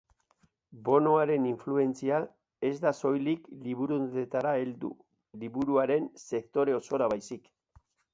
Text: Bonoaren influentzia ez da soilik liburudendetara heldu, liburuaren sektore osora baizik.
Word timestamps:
Bonoaren 0.85 1.43
influentzia 1.49 2.21
ez 2.69 2.73
da 2.85 2.93
soilik 2.99 3.45
liburudendetara 3.65 4.55
heldu, 4.61 4.91
liburuaren 5.45 6.09
sektore 6.25 6.75
osora 6.79 7.11
baizik. 7.15 7.47